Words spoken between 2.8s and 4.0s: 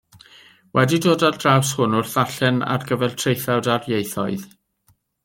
gyfer traethawd ar